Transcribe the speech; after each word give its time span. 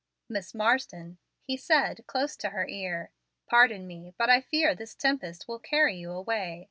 "Miss 0.27 0.55
Marsden," 0.55 1.19
he 1.43 1.55
said, 1.55 2.07
close 2.07 2.35
to 2.37 2.49
her 2.49 2.67
ear, 2.67 3.11
"pardon 3.45 3.85
me, 3.85 4.15
but 4.17 4.31
I 4.31 4.41
fear 4.41 4.73
this 4.73 4.95
tempest 4.95 5.47
will 5.47 5.59
carry 5.59 5.95
you 5.95 6.09
away. 6.09 6.59